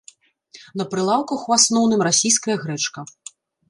На 0.81 0.87
прылаўках 0.93 1.45
у 1.53 1.59
асноўным 1.59 2.05
расійская 2.11 2.61
грэчка. 2.67 2.99